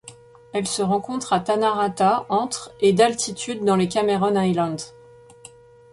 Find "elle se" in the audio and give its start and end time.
0.51-0.81